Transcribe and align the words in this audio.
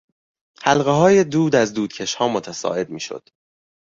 حلقههای 0.63 1.23
دود 1.23 1.55
از 1.55 1.73
دودکشها 1.73 2.27
متصاعد 2.27 2.89
می 2.89 2.99
شد. 2.99 3.29